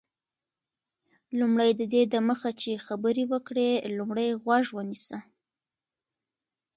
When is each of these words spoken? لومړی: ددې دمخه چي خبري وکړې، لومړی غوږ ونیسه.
لومړی: 1.39 1.71
ددې 1.79 2.01
دمخه 2.13 2.51
چي 2.61 2.71
خبري 2.85 3.23
وکړې، 3.33 3.69
لومړی 3.97 4.29
غوږ 4.43 4.65
ونیسه. 4.77 5.17